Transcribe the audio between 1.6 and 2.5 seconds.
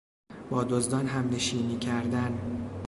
کردن